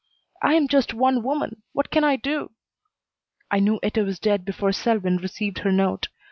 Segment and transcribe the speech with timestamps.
[0.41, 1.61] I am just one woman.
[1.73, 2.53] What can I do?
[3.51, 6.07] I knew Etta was dead before Selwyn received her note.